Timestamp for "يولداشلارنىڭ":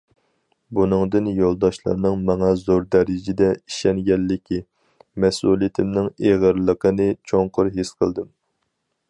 1.39-2.23